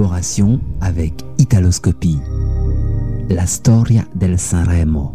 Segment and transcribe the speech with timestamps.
[0.00, 2.18] collaboration avec Italoscopie.
[3.28, 5.12] La storia del Sanremo.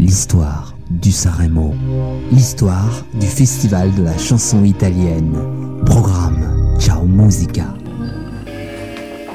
[0.00, 1.72] L'histoire du Sanremo.
[2.32, 5.38] L'histoire du festival de la chanson italienne.
[5.86, 7.72] Programme Ciao Musica.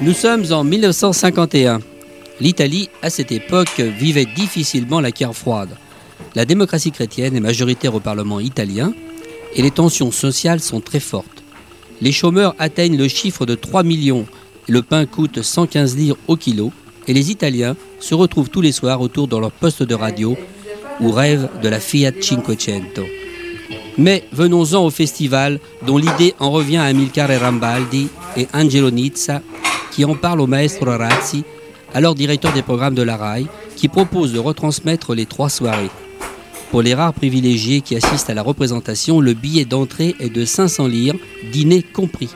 [0.02, 1.80] Nous sommes en 1951.
[2.42, 5.78] L'Italie, à cette époque, vivait difficilement la guerre froide.
[6.36, 8.94] La démocratie chrétienne est majoritaire au Parlement italien
[9.56, 11.44] et les tensions sociales sont très fortes.
[12.02, 14.26] Les chômeurs atteignent le chiffre de 3 millions,
[14.68, 16.72] le pain coûte 115 livres au kilo
[17.08, 20.38] et les Italiens se retrouvent tous les soirs autour de leur poste de radio
[21.00, 23.04] ou rêvent de la Fiat Cinquecento.
[23.98, 28.08] Mais venons-en au festival dont l'idée en revient à Amilcare Rambaldi
[28.38, 29.42] et Angelo Nizza
[29.94, 31.44] qui en parle au maestro Razzi,
[31.94, 33.46] alors directeur des programmes de la RAI,
[33.76, 35.92] qui propose de retransmettre les trois soirées.
[36.72, 40.88] Pour les rares privilégiés qui assistent à la représentation, le billet d'entrée est de 500
[40.88, 41.14] lire,
[41.52, 42.30] dîner compris.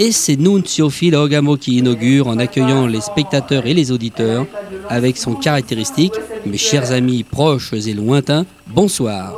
[0.00, 4.46] Et c'est Nunzio Filogamo qui inaugure en accueillant les spectateurs et les auditeurs
[4.88, 6.14] avec son caractéristique
[6.46, 9.34] Mes chers amis proches et lointains, bonsoir.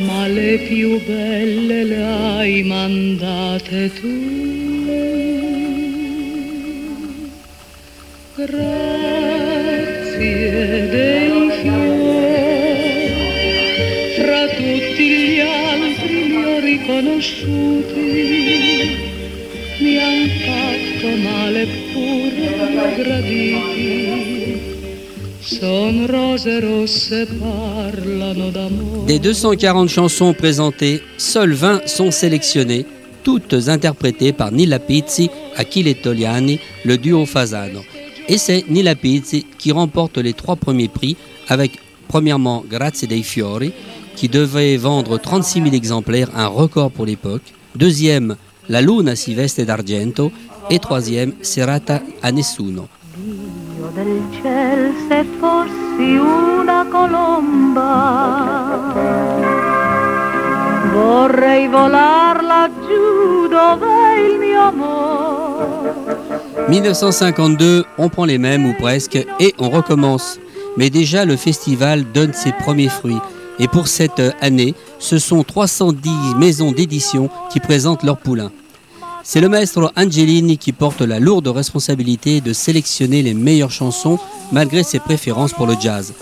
[0.00, 4.10] Ma le più belle le hai mandate tu.
[8.34, 9.58] Grazie
[10.88, 13.10] dei fiori,
[14.16, 18.08] fra tutti gli altri li ho riconosciuti,
[19.80, 22.48] mi han fatto male pure
[22.96, 23.61] graditi.
[29.06, 32.84] Des 240 chansons présentées, seules 20 sont sélectionnées,
[33.22, 37.78] toutes interprétées par Nilla Pizzi, Achille Togliani, le duo Fasano.
[38.28, 41.16] Et c'est Nilla Pizzi qui remporte les trois premiers prix
[41.46, 43.72] avec premièrement Grazie dei Fiori,
[44.16, 47.54] qui devait vendre 36 000 exemplaires, un record pour l'époque.
[47.76, 48.34] Deuxième,
[48.68, 50.32] La Luna si veste d'argento.
[50.70, 52.88] Et troisième, Serata a nessuno.
[53.94, 57.82] Del ciel se fossi una colomba.
[60.92, 66.00] Vorrei volar laggiù dove il mio amore.
[66.68, 70.38] 1952, on prend les mêmes ou presque et on recommence.
[70.76, 73.20] Mais déjà le festival donne ses premiers fruits.
[73.58, 78.50] Et pour cette année, ce sont 310 maisons d'édition qui présentent leurs poulains.
[79.24, 84.18] C'est le maestro Angelini qui porte la lourde responsabilité de sélectionner les meilleures chansons
[84.50, 86.12] malgré ses préférences pour le jazz.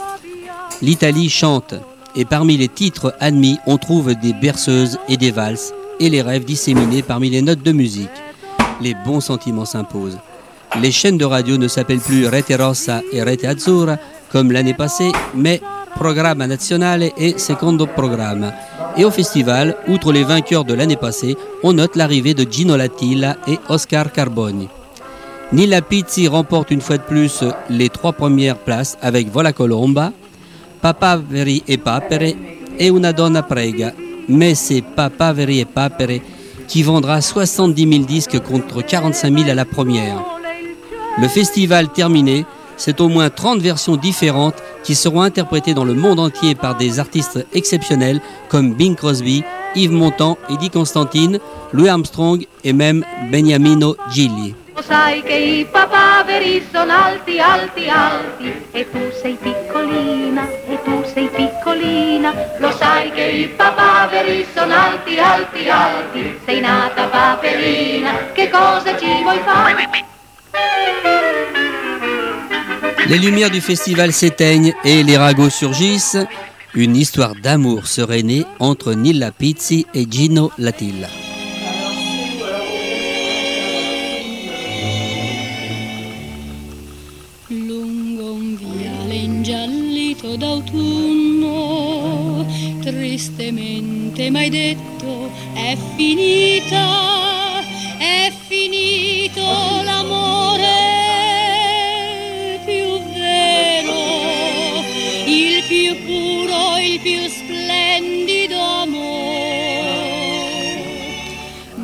[0.82, 1.74] L'Italie chante
[2.14, 6.44] et parmi les titres admis, on trouve des berceuses et des valses et les rêves
[6.44, 8.10] disséminés parmi les notes de musique.
[8.80, 10.18] Les bons sentiments s'imposent.
[10.80, 13.96] Les chaînes de radio ne s'appellent plus Rete Rossa et Rete Azzurra
[14.30, 15.60] comme l'année passée, mais
[15.94, 18.52] Programma Nazionale et Secondo Programma.
[18.96, 23.36] Et au festival, outre les vainqueurs de l'année passée, on note l'arrivée de Gino Latilla
[23.46, 24.68] et Oscar Carboni.
[25.52, 30.12] Nila Pizzi remporte une fois de plus les trois premières places avec Vola Colomba,
[30.80, 32.34] Papaveri e Papere
[32.78, 33.92] et Una Donna Prega.
[34.28, 36.20] Mais c'est Papaveri e Papere
[36.68, 40.22] qui vendra 70 000 disques contre 45 000 à la première.
[41.20, 42.46] Le festival terminé,
[42.80, 46.98] c'est au moins 30 versions différentes qui seront interprétées dans le monde entier par des
[46.98, 49.44] artistes exceptionnels comme Bing Crosby,
[49.76, 51.38] Yves Montand, Eddie Constantine,
[51.72, 54.54] Louis Armstrong et même Beniamino Gilli.
[54.74, 61.04] Lo sai che i papaveri sono alti, alti, alti, e tu sei piccolina, e tu
[61.12, 62.32] sei piccolina.
[62.60, 69.22] Lo sai che i papaveri sono alti, alti, alti, sei nata paperina, che cosa ci
[69.22, 70.08] vuoi fare?
[73.10, 76.16] Les lumières du festival s'éteignent et les ragots surgissent.
[76.76, 81.08] Une histoire d'amour serait née entre Nilla Pizzi et Gino Latilla.
[87.48, 91.66] Lungo un viale ingiallito d'autunno,
[92.80, 97.60] tristemente mai detto è finita,
[97.98, 99.42] è finito
[99.82, 100.79] l'amore.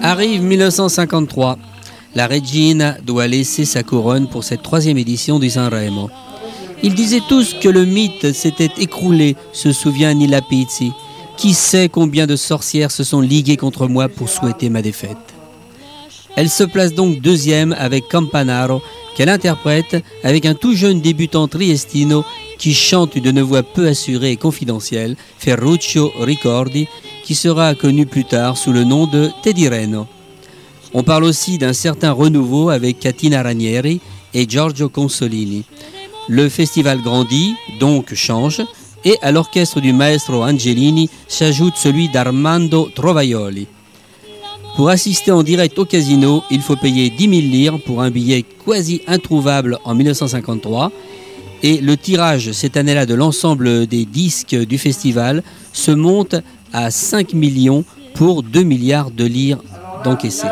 [0.03, 1.59] Arrive 1953.
[2.15, 6.11] La Regina doit laisser sa couronne pour cette troisième édition du Sanremo.
[6.83, 10.93] Ils disaient tous que le mythe s'était écroulé, se souvient Nila Pizzi.
[11.39, 15.17] Qui sait combien de sorcières se sont liguées contre moi pour souhaiter ma défaite
[16.37, 18.83] Elle se place donc deuxième avec Campanaro,
[19.17, 22.23] qu'elle interprète avec un tout jeune débutant triestino
[22.59, 26.89] qui chante d'une voix peu assurée et confidentielle, Ferruccio Ricordi,
[27.25, 30.07] qui sera connu plus tard sous le nom de Teddy Reno.
[30.95, 34.01] On parle aussi d'un certain renouveau avec Catina Ranieri
[34.33, 35.65] et Giorgio Consolini.
[36.29, 38.63] Le festival grandit, donc change,
[39.05, 43.69] et à l'orchestre du maestro Angelini s'ajoute celui d'Armando Trovaioli.
[44.77, 48.43] Pour assister en direct au casino, il faut payer 10 000 lire pour un billet
[48.43, 50.93] quasi introuvable en 1953
[51.63, 55.43] et le tirage cette année-là de l'ensemble des disques du festival
[55.73, 56.37] se monte
[56.73, 59.59] à 5 millions pour 2 milliards de lire
[60.05, 60.47] d'encaissés.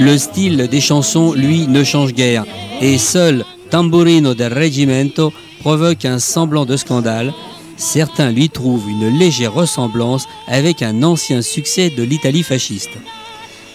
[0.00, 2.44] Le style des chansons, lui, ne change guère
[2.80, 7.32] et seul Tamburino del Regimento provoque un semblant de scandale.
[7.76, 12.90] Certains lui trouvent une légère ressemblance avec un ancien succès de l'Italie fasciste.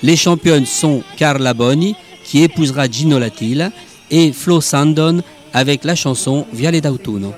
[0.01, 3.71] Les championnes sont Carla Boni, qui épousera Gino Latilla,
[4.11, 5.21] et Flo Sandon
[5.53, 7.33] avec la chanson Viale d'autunno.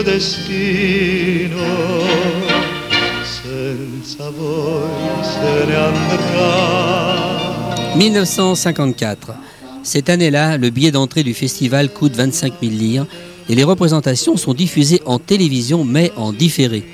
[0.00, 1.58] Proprio destino
[7.96, 9.34] 1954.
[9.82, 13.06] Cette année-là, le billet d'entrée du festival coûte 25 000 lire
[13.48, 16.84] et les représentations sont diffusées en télévision mais en différé.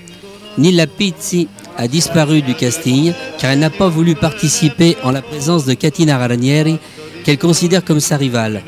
[0.58, 5.66] Nilla Pizzi a disparu du casting car elle n'a pas voulu participer en la présence
[5.66, 6.78] de Katina Ranieri
[7.24, 8.62] qu'elle considère comme sa rivale.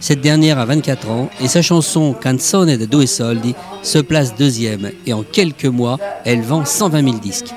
[0.00, 4.90] Cette dernière a 24 ans et sa chanson Canzone de Due Soldi se place deuxième
[5.06, 7.52] et en quelques mois, elle vend 120 000 disques.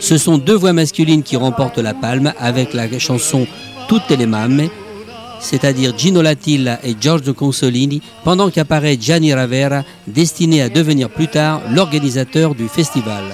[0.00, 3.46] Ce sont deux voix masculines qui remportent la palme avec la chanson
[3.88, 4.68] Tutte le mamme,
[5.40, 11.60] c'est-à-dire Gino Latilla et Giorgio Consolini, pendant qu'apparaît Gianni Ravera, destiné à devenir plus tard
[11.70, 13.24] l'organisateur du festival.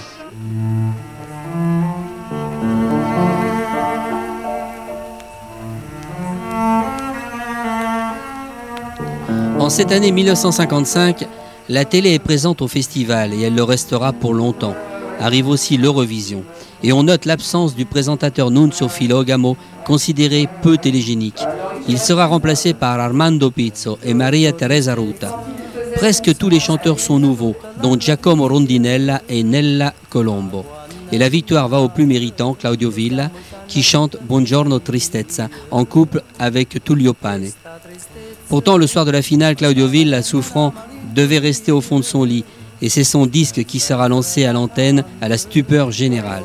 [9.69, 11.29] En cette année 1955,
[11.69, 14.75] la télé est présente au festival et elle le restera pour longtemps.
[15.21, 16.43] Arrive aussi l'Eurovision.
[16.83, 21.45] Et on note l'absence du présentateur Nunzio Filogamo, considéré peu télégénique.
[21.87, 25.39] Il sera remplacé par Armando Pizzo et Maria Teresa Ruta.
[25.97, 30.65] Presque tous les chanteurs sont nouveaux, dont Giacomo Rondinella et Nella Colombo.
[31.13, 33.31] Et la victoire va au plus méritant, Claudio Villa,
[33.67, 37.51] qui chante Buongiorno Tristezza en couple avec Tullio Pane.
[38.49, 40.73] Pourtant, le soir de la finale, Claudio Villa, souffrant,
[41.15, 42.45] devait rester au fond de son lit,
[42.81, 46.45] et c'est son disque qui sera lancé à l'antenne à la stupeur générale.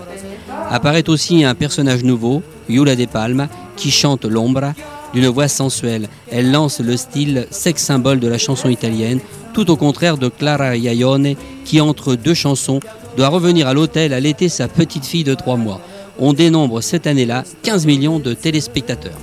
[0.69, 4.73] Apparaît aussi un personnage nouveau, Yula De Palma, qui chante l'ombra
[5.13, 6.09] d'une voix sensuelle.
[6.31, 9.19] Elle lance le style sex symbole de la chanson italienne,
[9.53, 12.79] tout au contraire de Clara Iaione, qui entre deux chansons
[13.15, 15.79] doit revenir à l'hôtel allaiter sa petite fille de trois mois.
[16.19, 19.17] On dénombre cette année-là 15 millions de téléspectateurs.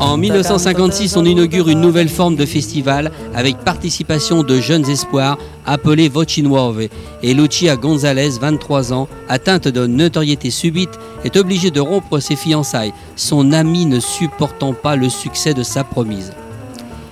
[0.00, 6.08] En 1956, on inaugure une nouvelle forme de festival avec participation de jeunes espoirs appelés
[6.08, 6.88] Voci Nuove.
[7.22, 12.92] Et Lucia Gonzalez, 23 ans, atteinte de notoriété subite, est obligée de rompre ses fiançailles,
[13.16, 16.32] son ami ne supportant pas le succès de sa promise.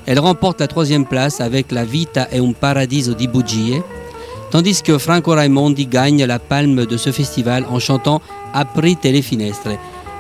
[0.07, 3.81] Elle remporte la troisième place avec La Vita e un Paradiso di Bugie,
[4.51, 8.21] tandis que Franco Raimondi gagne la palme de ce festival en chantant
[8.53, 9.71] Aprite le finestre.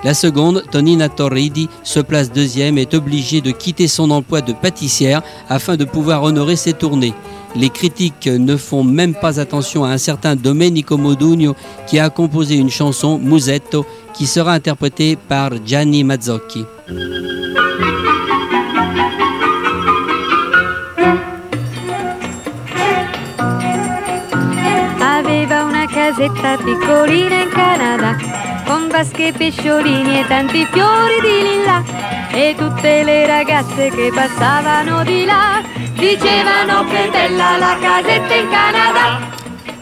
[0.03, 4.53] La seconde, Tonina Torridi, se place deuxième et est obligée de quitter son emploi de
[4.53, 7.15] pâtissière afin de pouvoir honorer ses tournées.
[7.57, 11.55] Les critiques ne font même pas attention à un certain Domenico Modugno
[11.87, 16.65] qui a composé une chanson, Musetto, qui sera interprétée par Gianni Mazzocchi.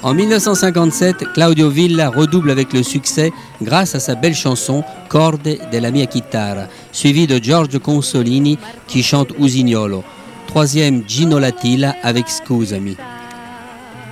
[0.03, 5.91] En 1957, Claudio Villa redouble avec le succès grâce à sa belle chanson Corde della
[5.91, 10.03] mia chitarra, suivie de Giorgio Consolini qui chante Usignolo.
[10.47, 12.97] Troisième Gino Latilla avec Scusami.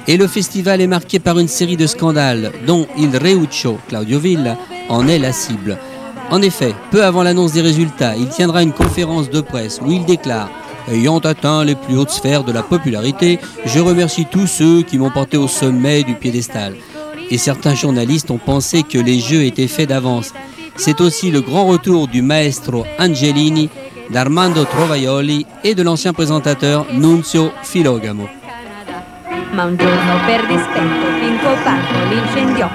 [0.09, 4.57] Et le festival est marqué par une série de scandales dont Il Reuccio, Claudio Villa,
[4.89, 5.79] en est la cible.
[6.31, 10.05] En effet, peu avant l'annonce des résultats, il tiendra une conférence de presse où il
[10.05, 10.51] déclare
[10.91, 15.11] Ayant atteint les plus hautes sphères de la popularité, je remercie tous ceux qui m'ont
[15.11, 16.75] porté au sommet du piédestal.
[17.31, 20.33] Et certains journalistes ont pensé que les jeux étaient faits d'avance.
[20.77, 23.69] C'est aussi le grand retour du maestro Angelini,
[24.11, 28.40] d'Armando Trovaioli et de l'ancien présentateur Nunzio Filogamo.
[29.51, 31.57] Ma un giorno per dispetto Pinco
[32.09, 32.69] l'incendiò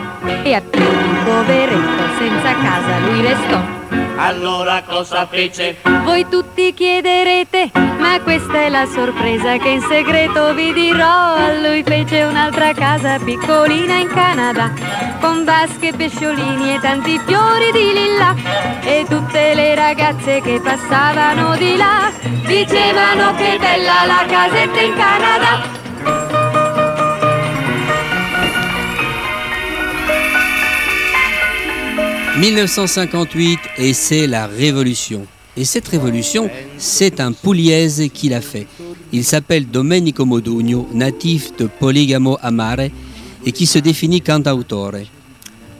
[0.43, 3.75] e a piedi poveretto senza casa lui restò.
[4.17, 5.77] Allora cosa fece?
[6.03, 11.35] Voi tutti chiederete, ma questa è la sorpresa che in segreto vi dirò.
[11.61, 14.71] Lui fece un'altra casa piccolina in Canada,
[15.19, 18.35] con vasche, pesciolini e tanti fiori di lilla.
[18.83, 22.11] E tutte le ragazze che passavano di là
[22.45, 25.74] dicevano che bella la casetta in Canada.
[32.39, 35.25] 1958 et c'est la révolution.
[35.55, 38.67] Et cette révolution, c'est un Pugliese qui l'a fait.
[39.13, 42.89] Il s'appelle Domenico Modugno, natif de Poligamo Amare
[43.45, 44.91] et qui se définit cantautore.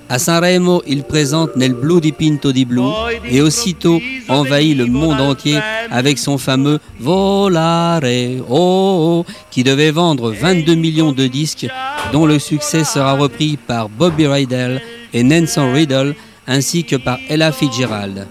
[0.08, 2.84] À Sanremo, il présente Nel blu di Pinto di Blu
[3.30, 5.60] et aussitôt envahit le monde entier
[5.90, 8.04] avec son fameux Volare,
[8.48, 11.68] oh, oh, qui devait vendre 22 millions de disques,
[12.14, 14.82] dont le succès sera repris par Bobby Rydell
[15.12, 18.28] et Nelson Riddle ainsi que par Ella Fitzgerald.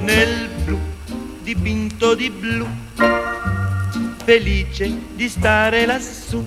[0.00, 0.78] nel blu
[1.44, 2.66] dipinto di blu,
[4.24, 6.44] felice di stare lassù.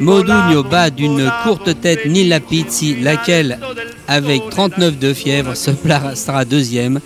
[0.00, 3.58] Modugno bat d'une courte tête Nilla Pizzi, laquelle,
[4.08, 7.00] avec 39 de fièvre, se placera deuxième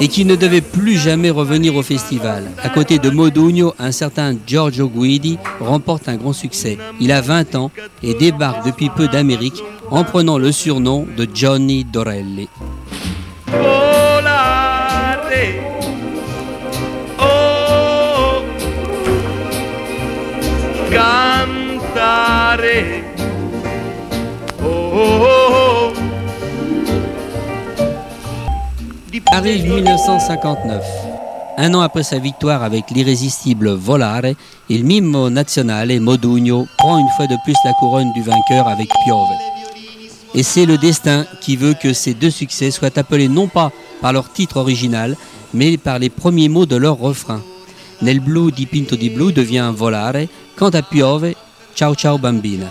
[0.00, 2.50] et qui ne devait plus jamais revenir au festival.
[2.62, 6.78] À côté de Modugno, un certain Giorgio Guidi remporte un grand succès.
[7.00, 7.70] Il a 20 ans
[8.02, 12.48] et débarque depuis peu d'Amérique en prenant le surnom de Johnny Dorelli.
[29.34, 30.84] Arrive 1959.
[31.56, 34.34] Un an après sa victoire avec l'irrésistible Volare,
[34.68, 39.26] il mimo nazionale Modugno prend une fois de plus la couronne du vainqueur avec Piove.
[40.34, 43.72] Et c'est le destin qui veut que ces deux succès soient appelés non pas
[44.02, 45.16] par leur titre original,
[45.54, 47.40] mais par les premiers mots de leur refrain.
[48.02, 51.32] Nel blu di Pinto di Blu devient Volare, quant à Piove,
[51.74, 52.66] Ciao Ciao Bambina.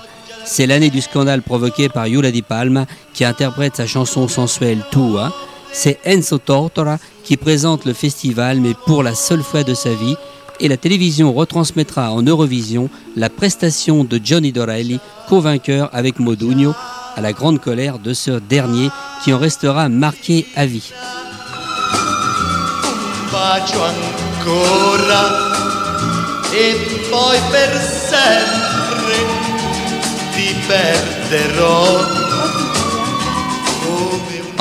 [0.45, 5.33] C'est l'année du scandale provoqué par Yula Di Palma qui interprète sa chanson sensuelle Tua.
[5.73, 10.15] C'est Enzo Tortora qui présente le festival mais pour la seule fois de sa vie
[10.59, 16.73] et la télévision retransmettra en Eurovision la prestation de Johnny Dorelli, co-vainqueur avec Modugno,
[17.15, 18.89] à la grande colère de ce dernier
[19.23, 20.93] qui en restera marqué à vie.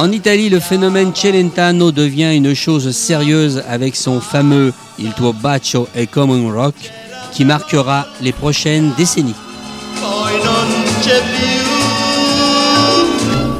[0.00, 5.88] En Italie, le phénomène Celentano devient une chose sérieuse avec son fameux Il tuo bacio
[5.92, 6.75] è come un rock
[7.33, 9.35] qui marquera les prochaines décennies.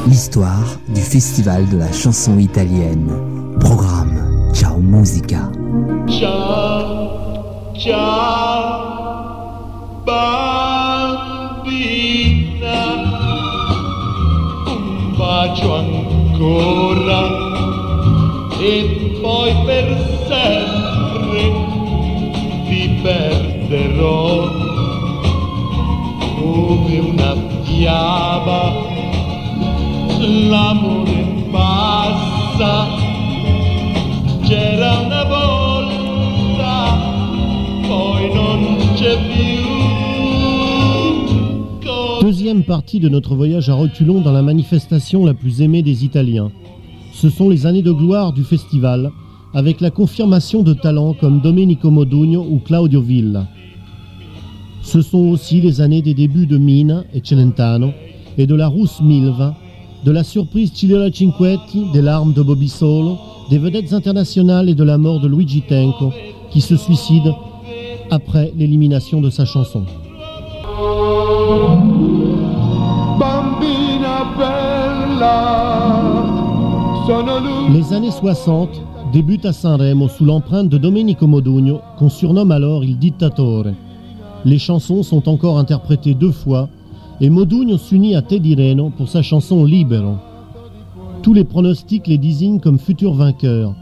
[0.07, 3.59] L'histoire du Festival de la chanson italienne.
[3.61, 5.51] Programme Ciao Musica.
[6.09, 8.81] Ciao, ciao,
[15.19, 16.00] bacio
[16.41, 17.21] ancora
[18.59, 21.53] e poi per sempre
[22.67, 24.49] ti perderò
[26.37, 28.89] come una fiaba.
[30.19, 32.87] L'amore passa
[34.43, 36.99] c'era una volta
[37.87, 39.60] poi non c'è più
[42.65, 46.51] partie de notre voyage à reculons dans la manifestation la plus aimée des Italiens.
[47.13, 49.11] Ce sont les années de gloire du festival,
[49.53, 53.47] avec la confirmation de talents comme Domenico Modugno ou Claudio Villa.
[54.83, 57.91] Ce sont aussi les années des débuts de Mina et Celentano
[58.39, 59.55] et de la rousse Milva,
[60.05, 63.19] de la surprise Ciliola Cinquetti, des larmes de Bobby Solo,
[63.51, 66.13] des vedettes internationales et de la mort de Luigi Tenco,
[66.51, 67.33] qui se suicide
[68.11, 69.85] après l'élimination de sa chanson.
[77.73, 78.69] Les années 60
[79.13, 83.67] débutent à Sanremo sous l'empreinte de Domenico Modugno, qu'on surnomme alors Il Dittatore.
[84.45, 86.69] Les chansons sont encore interprétées deux fois
[87.21, 90.17] et Modugno s'unit à Teddy Reno pour sa chanson Libero.
[91.23, 93.75] Tous les pronostics les désignent comme futurs vainqueurs,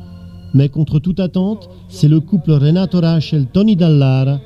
[0.54, 4.38] mais contre toute attente, c'est le couple Renato Rachel-Tony Dallara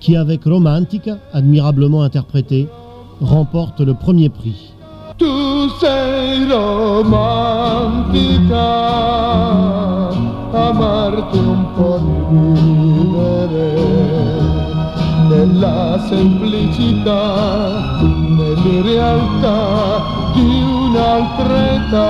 [0.00, 2.66] qui, avec Romantica, admirablement interprété,
[3.20, 4.72] remporte le premier prix.
[5.20, 7.28] Tu sei romantica,
[10.50, 13.74] amarti un po' di vivere
[15.28, 20.00] nella semplicità, nell'irrealtà
[20.32, 22.08] di un'altra età.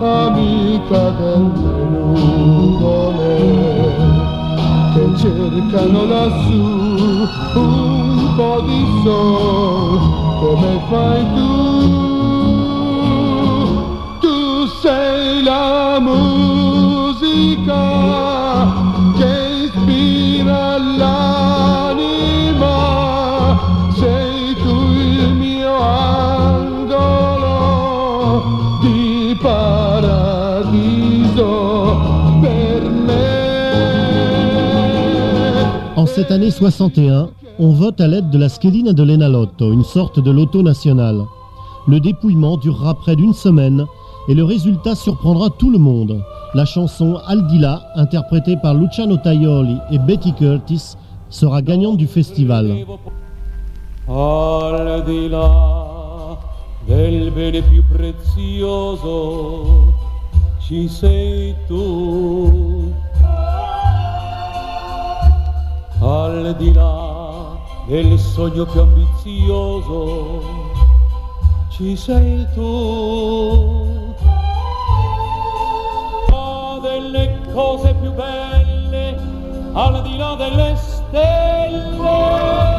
[0.00, 3.19] amica delle nuvole
[5.20, 6.62] cercano lassù
[7.54, 9.98] un po' di sol
[10.40, 11.48] come fai tu.
[14.20, 15.98] Tu sei la
[36.20, 40.30] cette année 61, on vote à l'aide de la schedina de l'Enalotto, une sorte de
[40.30, 41.24] loto national.
[41.88, 43.86] Le dépouillement durera près d'une semaine
[44.28, 46.22] et le résultat surprendra tout le monde.
[46.52, 50.94] La chanson Aldila, interprétée par Luciano Tajoli et Betty Curtis,
[51.30, 52.84] sera gagnante du festival.
[66.30, 70.42] Al di là del sogno più ambizioso
[71.70, 73.88] ci sei tu.
[76.82, 79.18] Delle cose più belle
[79.74, 82.69] al di là delle stelle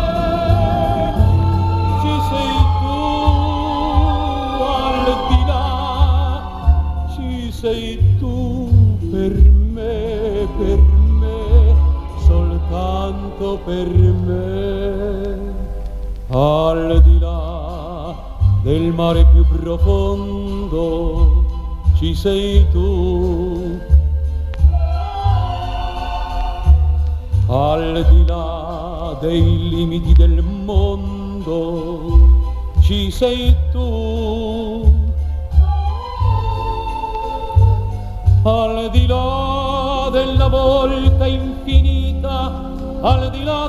[13.58, 15.50] per me.
[16.30, 18.16] Al di là
[18.64, 20.80] del mare più profondo
[21.98, 23.80] ci sei tu.
[27.48, 32.20] Al di là dei limiti del mondo
[32.80, 34.90] ci sei tu.
[38.44, 42.61] Al di là della volta infinita
[43.04, 43.68] al di là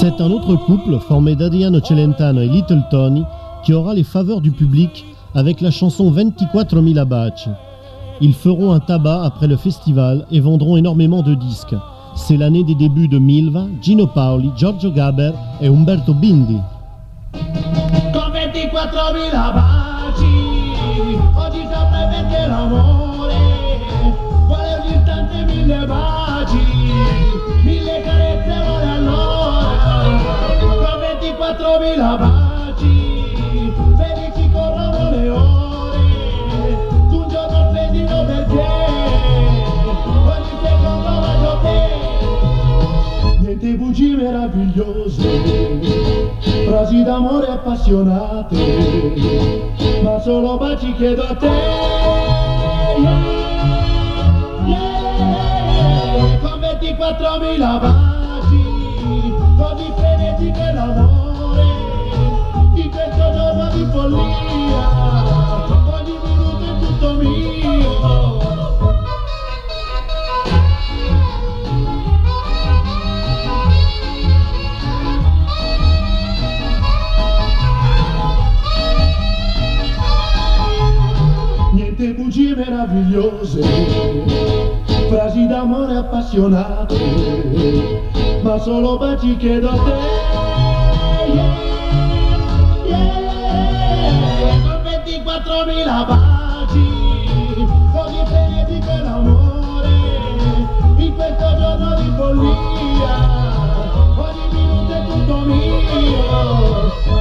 [0.00, 3.24] C'est un autre couple formé d'Adriano Celentano et Little Tony
[3.64, 7.50] qui aura les faveurs du public avec la chanson 24 Mila baci.
[8.20, 11.74] Ils feront un tabac après le festival et vendront énormément de disques.
[12.14, 16.58] C'est l'année des débuts de Milva, Gino Paoli, Giorgio Gaber et Umberto Bindi.
[18.12, 20.24] Con 24.000 baci,
[21.36, 22.97] oggi sopravvente l'amore, vuole un istante
[25.78, 26.64] mille baci,
[27.62, 30.08] mille carezze vuole allora,
[30.58, 35.98] con 24.000 baci, felici corrono le ore,
[37.10, 38.66] tu un giorno splendido perché,
[40.26, 41.78] ogni secondo voglio te,
[43.38, 45.26] niente bugie meravigliose
[46.66, 48.56] frasi d'amore appassionate,
[50.02, 52.27] ma solo baci chiedo a te.
[57.08, 58.60] 4.000 baci,
[59.56, 61.64] con i frenesi dell'amore,
[62.74, 67.56] di questo giorno di follia, ogni minuto è tutto mio.
[81.72, 84.57] Niente bugie meravigliose
[85.08, 86.94] frasi d'amore appassionate,
[88.42, 89.92] ma solo baci chiedo a te.
[92.88, 96.84] Yeah, yeah, con 24.000 baci,
[97.92, 99.94] così benedico l'amore,
[100.98, 103.14] in questo giorno di follia,
[104.16, 105.76] ogni minuto è tutto mio.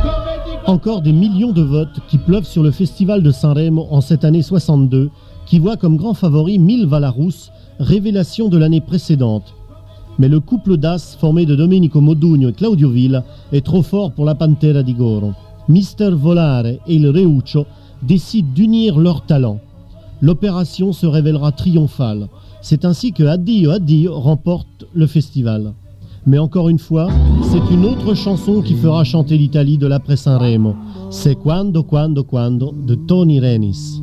[0.01, 4.01] con 24 Encore des millions de votes qui pleuvent sur le festival de Saint-Remo en
[4.01, 5.09] cette année 62,
[5.47, 9.53] qui voit comme grand favori Mille Valarousse, révélation de l'année précédente.
[10.19, 14.25] Mais le couple d'as formé de Domenico Modugno et Claudio Villa est trop fort pour
[14.25, 15.33] la Pantera di Goro.
[15.69, 17.65] Mister Volare et il Reuccio
[18.01, 19.59] décident d'unir leurs talents.
[20.21, 22.27] L'opération se révélera triomphale.
[22.61, 25.73] C'est ainsi que Addio Addio remporte le festival.
[26.25, 27.07] Mais encore une fois,
[27.43, 30.75] c'est une autre chanson qui fera chanter l'Italie de l'après Sanremo.
[31.09, 34.01] C'est Quando, Quando, Quando de Tony Renis.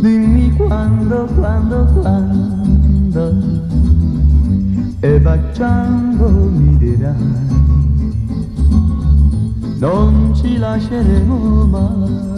[0.00, 3.34] Dimmi quando, quando, quando.
[5.02, 7.14] E baciando mi dirai.
[9.78, 12.28] Non ci lasceremo mai.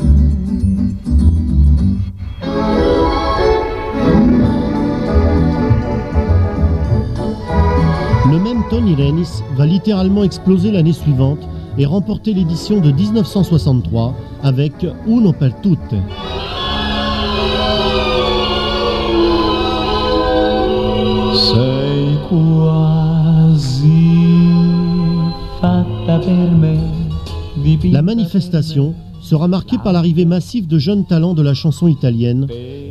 [8.28, 11.46] Le même Tony Renis va littéralement exploser l'année suivante
[11.78, 15.94] et remporter l'édition de 1963 avec Uno per tutte.
[27.90, 32.46] La manifestation sera marquée par l'arrivée massive de jeunes talents de la chanson italienne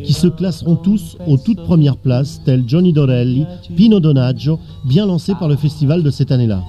[0.06, 5.34] qui se classeront tous aux toutes premières places, tels Johnny Dorelli, Pino Donaggio, bien lancés
[5.34, 6.62] par le festival de cette année-là.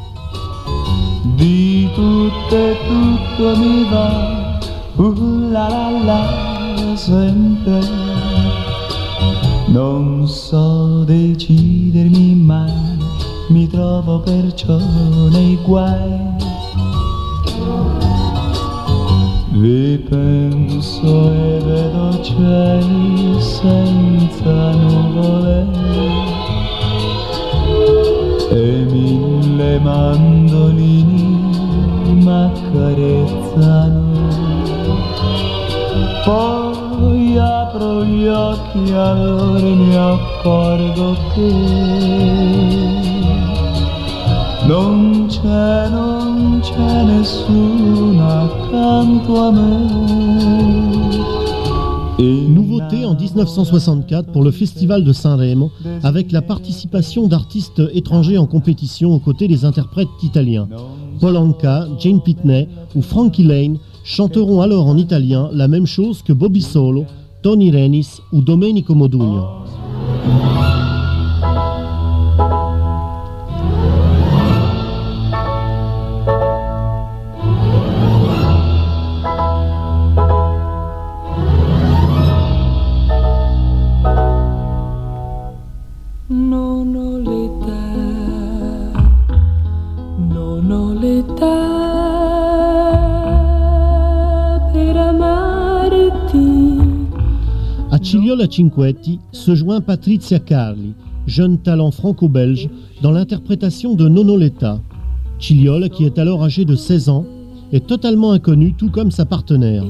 [9.72, 12.98] Non so decidermi mai,
[13.48, 14.76] mi trovo perciò
[15.30, 16.20] nei guai.
[19.52, 25.66] Ripenso e vedo cieli senza nuvole
[28.50, 31.50] e mille mandolini
[32.22, 34.00] m'accarezzano.
[36.26, 36.61] Poi
[52.20, 55.72] Nouveauté en 1964 pour le Festival de Saint-Remo,
[56.04, 60.68] avec la participation d'artistes étrangers en compétition aux côtés des interprètes italiens.
[61.20, 61.36] Paul
[61.98, 67.06] Jane Pitney ou Frankie Lane chanteront alors en italien la même chose que Bobby Solo,
[67.42, 69.64] Tony Renis ou Domenico Modugno.
[98.50, 100.94] Cinquetti se joint Patrizia Carli,
[101.26, 102.68] jeune talent franco-belge,
[103.00, 104.80] dans l'interprétation de Nono Letta.
[105.38, 107.24] Ciliola, qui est alors âgée de 16 ans,
[107.72, 109.84] est totalement inconnue, tout comme sa partenaire.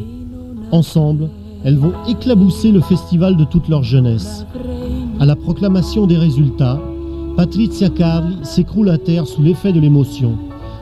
[0.70, 1.30] Ensemble,
[1.64, 4.44] elles vont éclabousser le festival de toute leur jeunesse.
[5.18, 6.80] À la proclamation des résultats,
[7.36, 10.36] Patrizia Carli s'écroule à terre sous l'effet de l'émotion,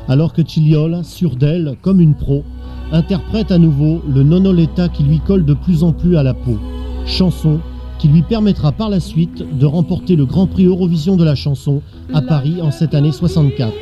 [0.09, 2.43] alors que Ciliola, sûre d'elle comme une pro,
[2.91, 6.59] interprète à nouveau le Nonoletta qui lui colle de plus en plus à la peau.
[7.07, 7.61] Chanson
[7.99, 11.83] qui lui permettra par la suite de remporter le Grand Prix Eurovision de la chanson
[12.15, 13.73] à Paris en cette année 64.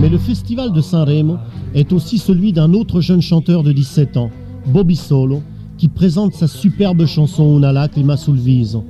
[0.00, 1.38] Mais le festival de Sanremo
[1.74, 4.30] est aussi celui d'un autre jeune chanteur de 17 ans,
[4.66, 5.42] Bobby Solo,
[5.78, 8.84] qui présente sa superbe chanson Una lacrima sul viso.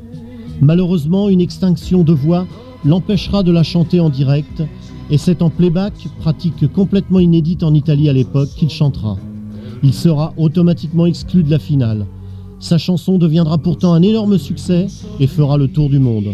[0.61, 2.47] Malheureusement, une extinction de voix
[2.85, 4.63] l'empêchera de la chanter en direct,
[5.11, 9.17] et c'est en playback, pratique complètement inédite en Italie à l'époque, qu'il chantera.
[9.83, 12.07] Il sera automatiquement exclu de la finale.
[12.59, 14.87] Sa chanson deviendra pourtant un énorme succès
[15.21, 16.33] et fera le tour du monde.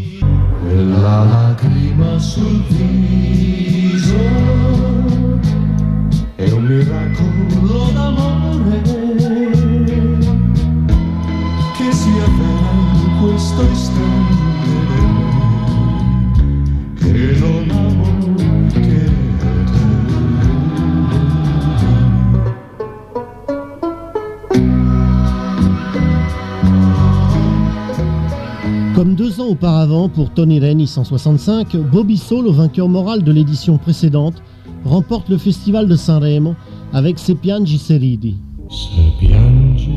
[29.50, 34.42] Auparavant, pour Tony Rennie 165, Bobby Solo, vainqueur moral de l'édition précédente,
[34.84, 36.54] remporte le festival de Sanremo
[36.92, 38.36] avec Se piangi seridi.
[38.68, 39.88] Se piangi,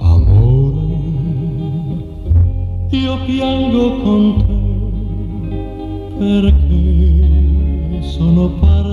[0.00, 0.74] amore,
[6.18, 8.86] perché sono parte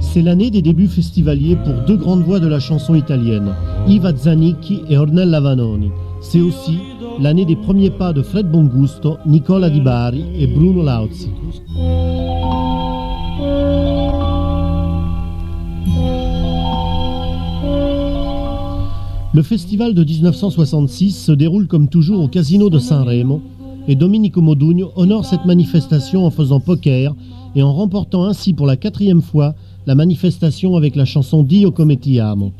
[0.00, 3.54] C'est l'année des débuts festivaliers pour deux grandes voix de la chanson italienne,
[3.86, 5.90] Iva Zanicchi et Ornella Vanoni.
[6.20, 6.78] C'est aussi
[7.20, 11.30] l'année des premiers pas de Fred Bongusto, Nicola Di Bari et Bruno Lauzi.
[19.38, 23.40] Le festival de 1966 se déroule comme toujours au Casino de Sanremo
[23.86, 27.14] et Domenico Modugno honore cette manifestation en faisant poker
[27.54, 29.54] et en remportant ainsi pour la quatrième fois
[29.86, 32.50] la manifestation avec la chanson Dio come ti amo.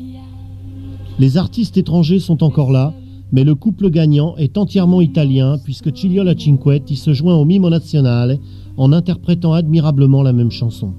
[1.18, 2.94] Les artistes étrangers sont encore là,
[3.32, 8.38] mais le couple gagnant est entièrement italien puisque Ciliola Cinquetti se joint au Mimo Nazionale
[8.76, 10.92] en interprétant admirablement la même chanson.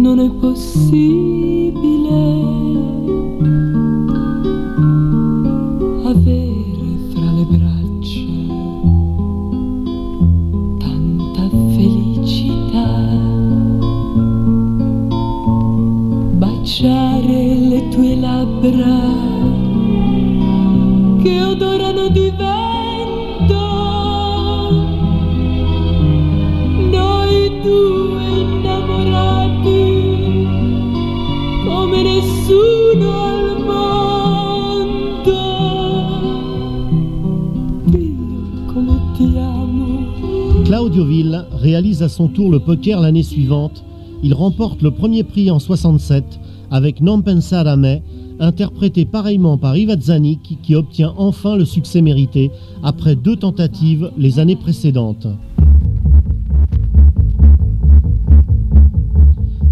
[0.00, 2.08] Non è possibile
[6.04, 8.24] avere fra le braccia
[10.78, 12.88] tanta felicità,
[16.38, 19.09] baciare le tue labbra
[40.88, 43.84] Villa réalise à son tour le poker l'année suivante.
[44.22, 46.24] Il remporte le premier prix en 67
[46.70, 47.66] avec Non pensare
[48.38, 52.50] interprété pareillement par Iva Zanicchi qui obtient enfin le succès mérité
[52.82, 55.26] après deux tentatives les années précédentes.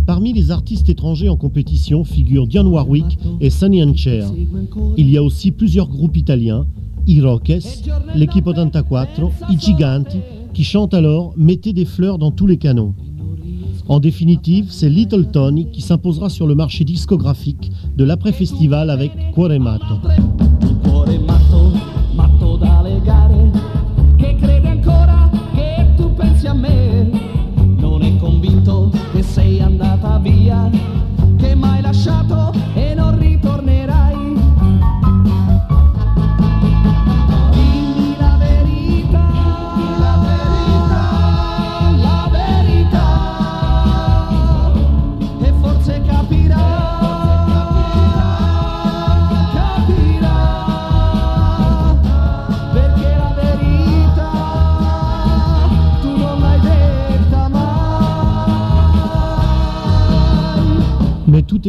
[0.06, 4.30] Parmi les artistes étrangers en compétition figurent Dionne Warwick et Sonny and Cher.
[4.98, 6.66] Il y a aussi plusieurs groupes italiens,
[7.06, 7.64] I Roques,
[8.14, 10.18] l'équipe 84, I Giganti,
[10.58, 12.92] qui chantent alors Mettez des fleurs dans tous les canons.
[13.86, 19.52] En définitive, c'est Little Tony qui s'imposera sur le marché discographique de l'après-festival avec Cuore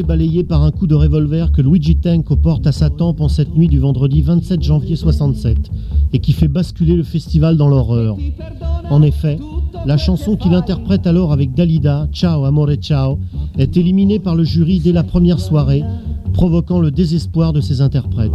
[0.09, 3.55] balayé par un coup de revolver que Luigi Tenco porte à sa tempe en cette
[3.55, 5.69] nuit du vendredi 27 janvier 67
[6.13, 8.17] et qui fait basculer le festival dans l'horreur.
[8.89, 9.37] En effet,
[9.85, 13.19] la chanson qu'il interprète alors avec Dalida, Ciao Amore Ciao,
[13.59, 15.83] est éliminée par le jury dès la première soirée,
[16.33, 18.31] provoquant le désespoir de ses interprètes.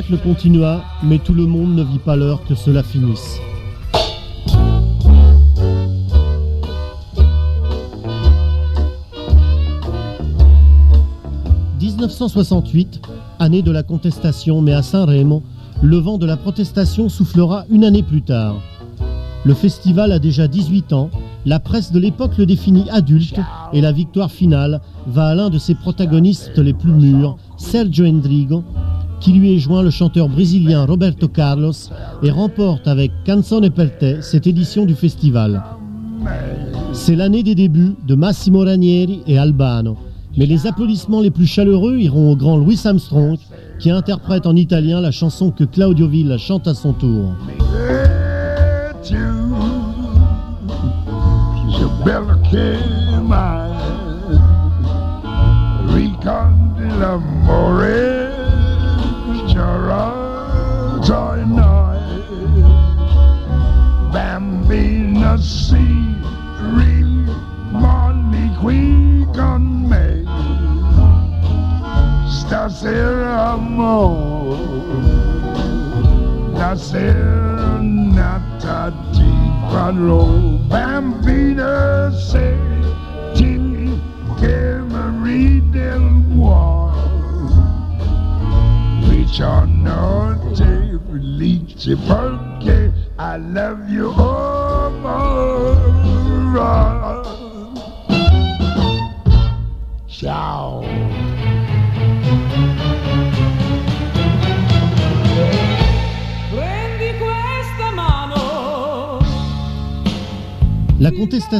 [0.00, 3.38] spectacle continua, mais tout le monde ne vit pas l'heure que cela finisse.
[11.80, 13.02] «1968,
[13.38, 15.42] année de la contestation, mais à Saint-Raymond,
[15.82, 18.56] le vent de la protestation soufflera une année plus tard.
[19.44, 21.10] Le festival a déjà 18 ans,
[21.46, 23.40] la presse de l'époque le définit adulte
[23.72, 28.62] et la victoire finale va à l'un de ses protagonistes les plus mûrs, Sergio Endrigo,
[29.20, 31.72] qui lui est joint le chanteur brésilien Roberto Carlos
[32.22, 35.62] et remporte avec Canzone per te cette édition du festival.
[36.92, 39.96] C'est l'année des débuts de Massimo Ranieri et Albano,
[40.36, 43.38] mais les applaudissements les plus chaleureux iront au grand Louis Armstrong
[43.78, 47.34] qui interprète en italien la chanson que Claudio Villa chante à son tour.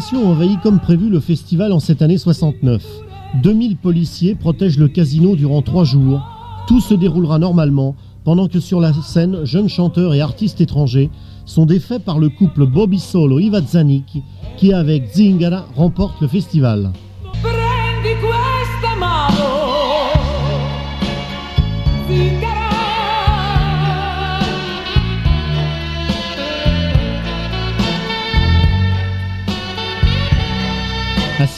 [0.01, 2.83] La contestation envahit comme prévu le festival en cette année 69.
[3.43, 6.23] 2000 policiers protègent le casino durant trois jours.
[6.67, 11.11] Tout se déroulera normalement, pendant que sur la scène, jeunes chanteurs et artistes étrangers
[11.45, 14.23] sont défaits par le couple Bobby Solo Iva Zanicchi,
[14.57, 16.93] qui avec Zingara remporte le festival.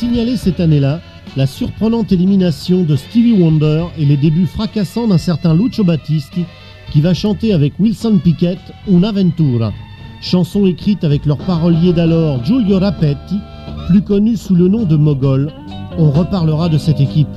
[0.02, 0.98] Signaler cette année-là
[1.36, 6.44] la surprenante élimination de Stevie Wonder et les débuts fracassants d'un certain Lucio Battisti
[6.90, 8.58] qui va chanter avec Wilson Pickett
[8.90, 9.72] Una Ventura,
[10.20, 13.38] chanson écrite avec leur parolier d'alors Giulio Rapetti,
[13.86, 15.52] plus connu sous le nom de Mogol.
[15.96, 17.28] On reparlera de cette équipe.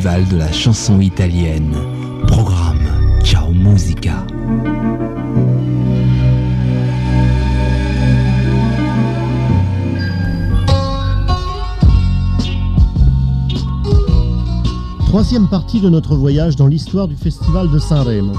[0.00, 1.74] Festival de la chanson italienne.
[2.26, 2.88] Programme
[3.22, 4.26] Ciao Musica.
[15.04, 18.32] Troisième partie de notre voyage dans l'histoire du festival de Saint-Rémy.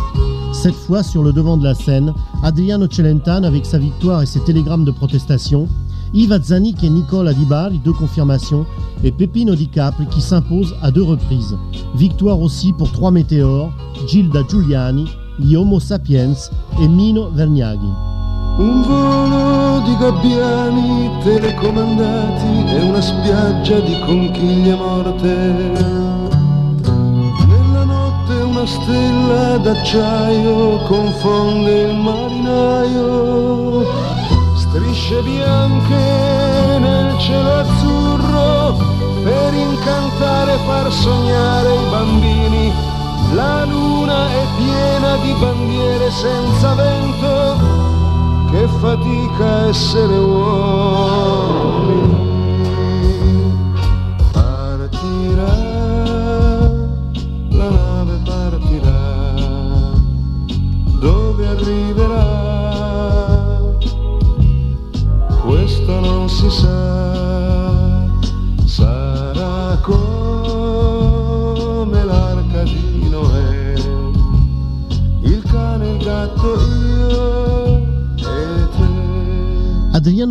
[0.53, 4.43] Cette fois sur le devant de la scène, Adriano Celentano avec sa victoire et ses
[4.43, 5.67] télégrammes de protestation,
[6.13, 8.65] Yves Zanik et Nicola Di Bari, deux confirmations,
[9.03, 11.57] et Peppino Di Capri qui s'impose à deux reprises.
[11.95, 13.71] Victoire aussi pour trois météores,
[14.07, 15.05] Gilda Giuliani,
[15.55, 16.35] Homo Sapiens
[16.81, 17.89] et Mino Vergnaghi.
[18.59, 25.33] Un volo di gabbiani telecomandati e una spiaggia di conchiglie morte.
[27.47, 34.10] Nella notte una stella d'acciaio confonde il marinaio.
[34.71, 38.77] Strisce bianche nel cielo azzurro
[39.21, 42.71] per incantare e far sognare i bambini.
[43.33, 47.59] La luna è piena di bandiere senza vento
[48.49, 51.51] che fatica essere uomini.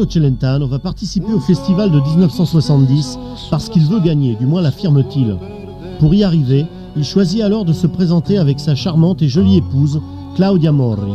[0.08, 3.18] Celentano va participer au festival de 1970
[3.50, 5.36] parce qu'il veut gagner, du moins l'affirme-t-il.
[5.98, 10.00] Pour y arriver, il choisit alors de se présenter avec sa charmante et jolie épouse,
[10.36, 11.14] Claudia Morri.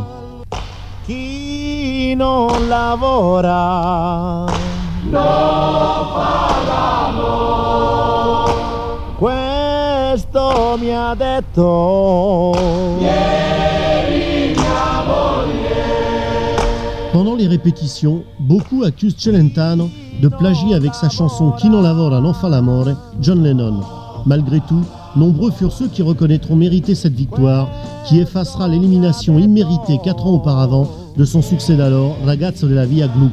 [17.16, 19.90] Pendant les répétitions, beaucoup accusent Celentano
[20.22, 22.90] de plagier avec sa chanson Chi non lavora non fa l'amore
[23.22, 23.80] John Lennon.
[24.26, 24.82] Malgré tout,
[25.16, 27.70] nombreux furent ceux qui reconnaîtront mériter cette victoire,
[28.06, 33.32] qui effacera l'élimination imméritée quatre ans auparavant de son succès d'alors, Ragazzo della Via Gluck.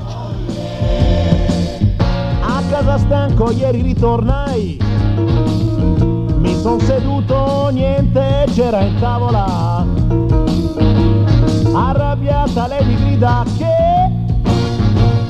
[11.75, 13.93] Arrabbiata lei mi grida che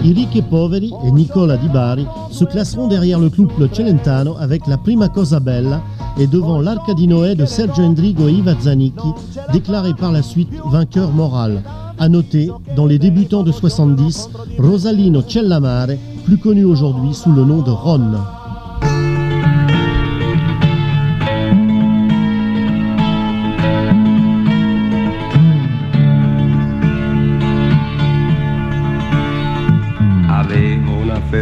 [0.05, 4.76] Eric et Poveri et Nicola Di Bari se classeront derrière le couple Celentano avec la
[4.76, 5.80] Prima Cosa Bella
[6.18, 9.12] et devant l'Arca Noè de Sergio Endrigo et Iva Zanicchi,
[9.53, 11.62] déclaré par la suite vainqueur moral.
[11.99, 14.28] À noter, dans les débutants de 70,
[14.59, 18.16] Rosalino Cellamare, plus connu aujourd'hui sous le nom de Ron.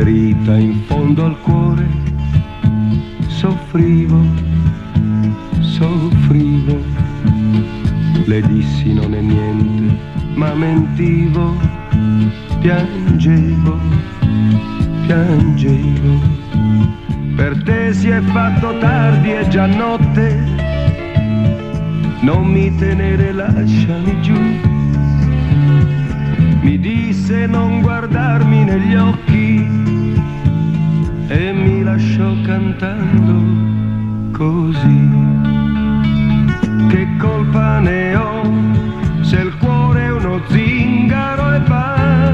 [0.01, 1.87] Ferita in fondo al cuore,
[3.27, 4.25] soffrivo,
[5.61, 6.79] soffrivo.
[8.25, 9.99] Le dissi non è niente,
[10.37, 11.55] ma mentivo,
[12.61, 13.79] piangevo,
[15.07, 16.19] piangevo.
[17.37, 20.35] Per te si è fatto tardi, è già notte,
[22.23, 24.41] non mi tenere, lasciami giù.
[26.63, 29.89] Mi disse non guardarmi negli occhi
[31.31, 33.35] e mi lasciò cantando
[34.37, 35.09] così.
[36.89, 38.43] Che colpa ne ho
[39.21, 42.33] se il cuore è uno zingaro e va?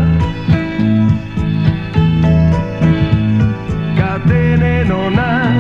[3.97, 5.53] Catene non ha,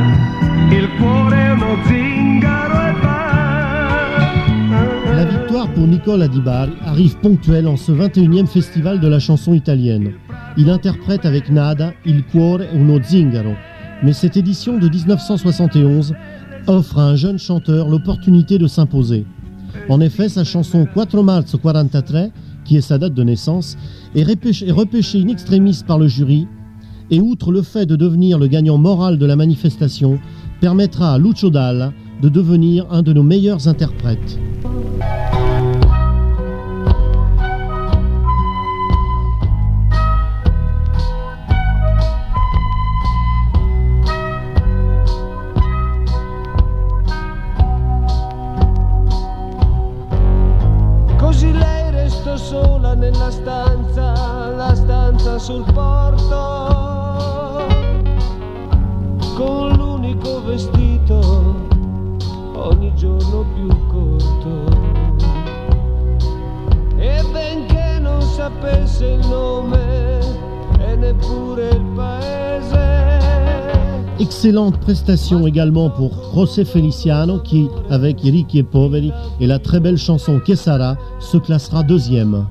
[0.70, 3.24] il cuore uno zingaro e va.
[5.14, 9.52] La victoire pour Nicola Di Bari arrive ponctuelle en ce 21e festival de la chanson
[9.52, 10.35] italienne.
[10.58, 13.54] Il interprète avec Nada Il cuore uno zingaro.
[14.02, 16.14] Mais cette édition de 1971
[16.66, 19.26] offre à un jeune chanteur l'opportunité de s'imposer.
[19.88, 22.28] En effet, sa chanson 4 marzo 43,
[22.64, 23.76] qui est sa date de naissance,
[24.14, 26.46] est repêchée, est repêchée in extremis par le jury
[27.10, 30.18] et outre le fait de devenir le gagnant moral de la manifestation,
[30.60, 34.38] permettra à Lucio Dalla de devenir un de nos meilleurs interprètes.
[74.18, 79.98] Excellente prestation également pour José Feliciano qui, avec Ricchi et Poveri et la très belle
[79.98, 82.46] chanson Quesara, se classera deuxième.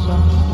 [0.00, 0.49] Tutto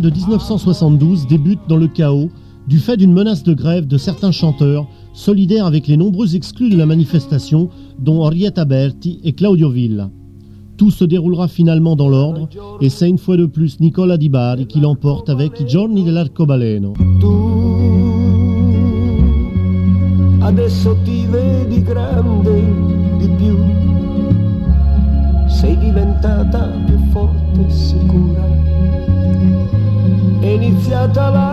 [0.00, 2.30] de 1972 débute dans le chaos
[2.66, 6.76] du fait d'une menace de grève de certains chanteurs solidaires avec les nombreux exclus de
[6.76, 7.68] la manifestation,
[7.98, 10.10] dont Henrietta Berti et Claudio Villa.
[10.76, 12.48] Tout se déroulera finalement dans l'ordre
[12.80, 16.92] et c'est une fois de plus Nicola Di Bari qui l'emporte avec I giorni dell'arcobaleno.
[31.06, 31.45] È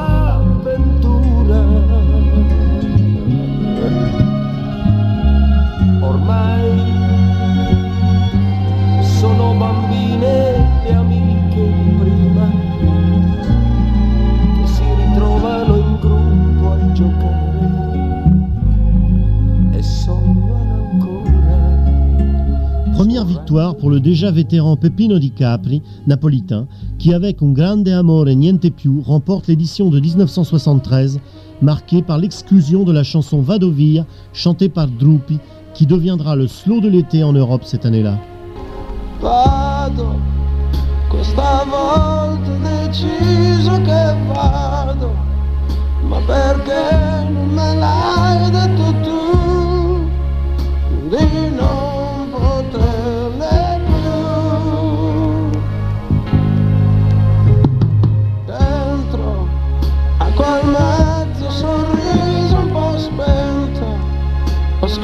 [23.93, 26.67] le déjà vétéran Peppino Di Capri, napolitain,
[26.97, 31.19] qui avec Un grande amore e niente più remporte l'édition de 1973,
[31.61, 35.37] marquée par l'exclusion de la chanson Vado via, chantée par Drupi,
[35.75, 38.17] qui deviendra le slow de l'été en Europe cette année-là.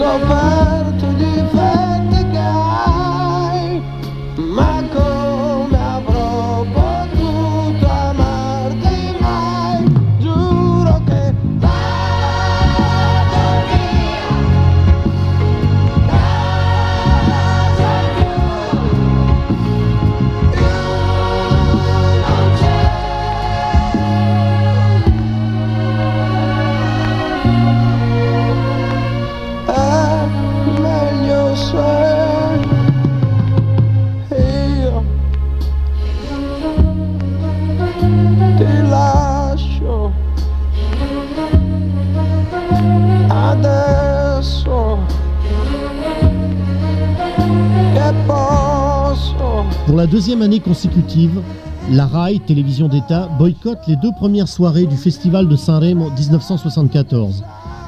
[0.09, 0.48] Ho
[50.39, 51.41] deuxième année consécutive,
[51.91, 57.43] la RAI, télévision d'État, boycotte les deux premières soirées du Festival de Saint-Rémy 1974.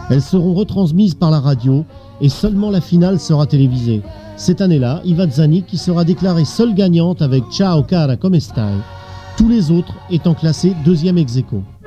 [0.09, 1.85] Elles seront retransmises par la radio
[2.19, 4.01] et seulement la finale sera télévisée.
[4.35, 8.73] Cette année-là, Iva Zanik qui sera déclarée seule gagnante avec Ciao cara come stai,
[9.37, 11.63] tous les autres étant classés deuxième ex aequo.«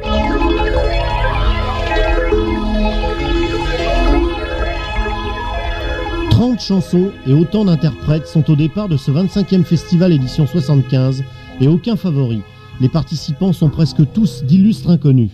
[6.34, 11.22] 30 chansons et autant d'interprètes sont au départ de ce 25e festival édition 75
[11.60, 12.40] et aucun favori.
[12.80, 15.30] Les participants sont presque tous d'illustres inconnus.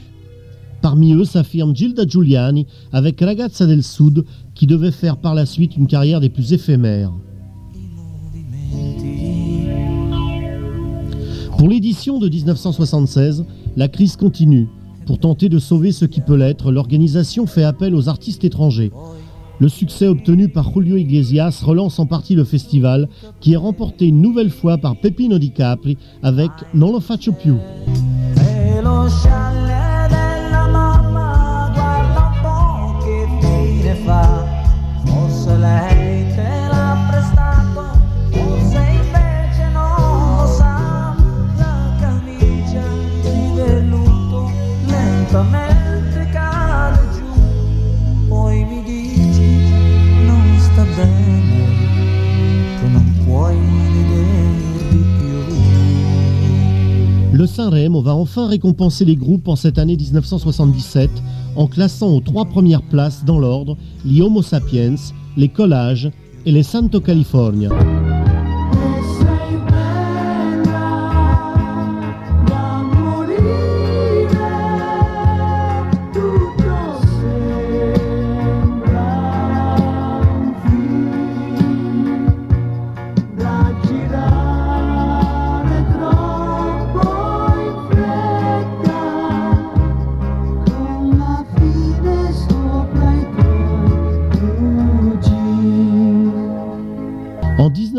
[0.82, 5.74] Parmi eux s'affirme Gilda Giuliani avec Ragazza del Sud qui devait faire par la suite
[5.74, 7.12] une carrière des plus éphémères.
[11.56, 14.68] Pour l'édition de 1976, la crise continue.
[15.06, 18.92] Pour tenter de sauver ce qui peut l'être, l'organisation fait appel aux artistes étrangers.
[19.60, 23.08] Le succès obtenu par Julio Iglesias relance en partie le festival,
[23.40, 27.56] qui est remporté une nouvelle fois par Peppino Di Capri avec Non lo faccio più.
[57.60, 61.10] Saint-Rémy va enfin récompenser les groupes en cette année 1977
[61.56, 64.94] en classant aux trois premières places dans l'ordre les Homo Sapiens,
[65.36, 66.10] les Collages
[66.46, 67.68] et les Santo California.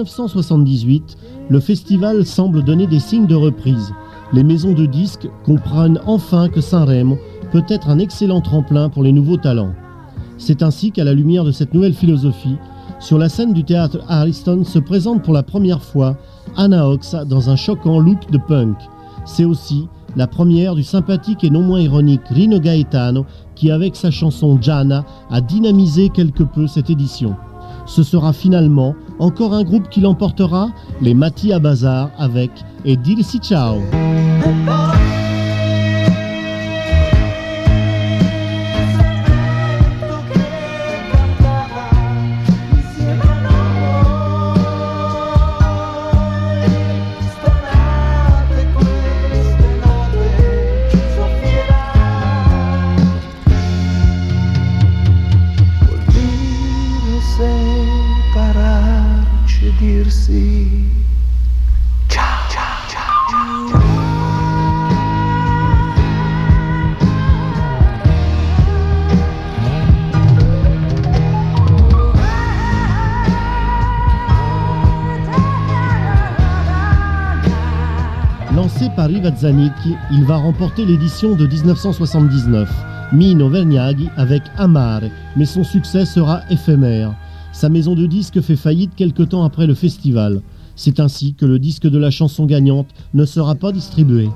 [0.04, 1.18] 1978,
[1.50, 3.94] le festival semble donner des signes de reprise.
[4.34, 7.16] Les maisons de disques comprennent enfin que Saint-Rémy
[7.52, 9.74] peut être un excellent tremplin pour les nouveaux talents.
[10.38, 12.56] C'est ainsi qu'à la lumière de cette nouvelle philosophie,
[13.00, 16.18] sur la scène du théâtre Ariston se présente pour la première fois
[16.56, 18.78] Anna Ox dans un choquant look de punk.
[19.26, 23.26] C'est aussi la première du sympathique et non moins ironique Rino Gaetano
[23.56, 27.36] qui, avec sa chanson Gianna, a dynamisé quelque peu cette édition.
[27.86, 30.70] Ce sera finalement encore un groupe qui l'emportera,
[31.02, 32.52] les Mattia Bazar avec
[32.86, 33.82] Dirsi Ciao.
[79.44, 82.70] Il va remporter l'édition de 1979,
[83.12, 87.16] Mino Vergnaghi avec Amare, mais son succès sera éphémère.
[87.52, 90.44] Sa maison de disques fait faillite quelque temps après le festival.
[90.76, 94.30] C'est ainsi que le disque de la chanson gagnante ne sera pas distribué.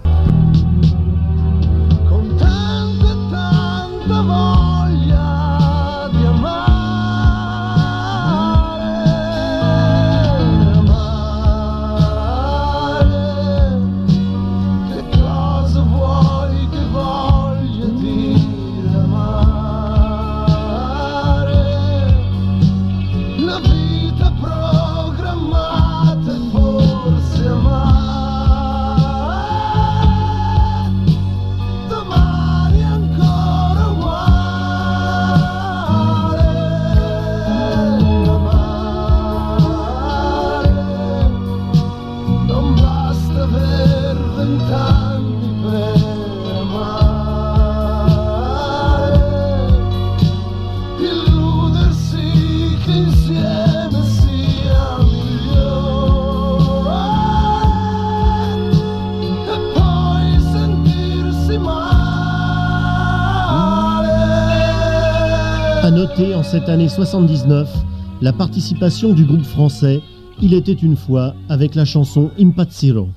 [66.66, 67.70] Cette année 79
[68.22, 70.02] la participation du groupe français
[70.42, 73.10] Il était une fois avec la chanson Impazziro.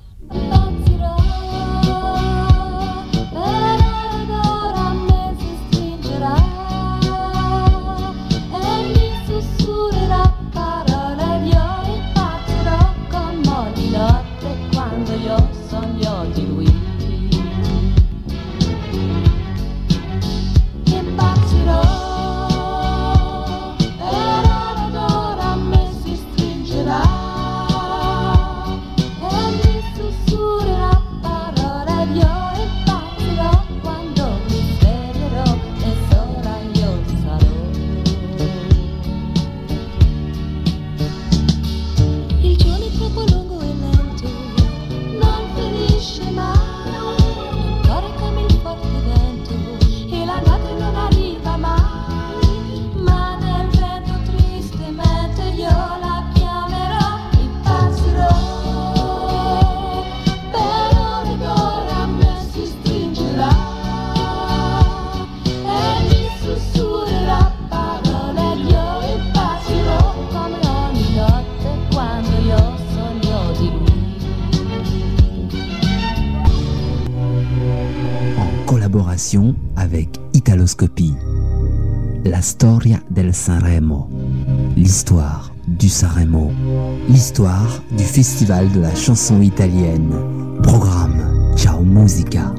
[87.09, 90.13] L'histoire du festival de la chanson italienne.
[90.61, 92.53] Programme Ciao Musica.